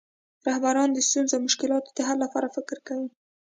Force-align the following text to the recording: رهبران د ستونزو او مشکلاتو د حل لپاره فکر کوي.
رهبران 0.47 0.89
د 0.93 0.97
ستونزو 1.07 1.33
او 1.35 1.41
مشکلاتو 1.47 1.89
د 1.97 1.99
حل 2.07 2.17
لپاره 2.25 2.47
فکر 2.55 2.77
کوي. 2.87 3.09